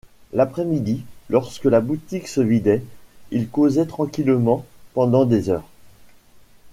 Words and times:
L’après-midi, 0.33 1.03
lorsque 1.29 1.65
la 1.65 1.79
boutique 1.79 2.27
se 2.27 2.41
vidait, 2.41 2.81
ils 3.29 3.47
causaient 3.47 3.85
tranquillement, 3.85 4.65
pendant 4.95 5.25
des 5.25 5.51
heures. 5.51 5.69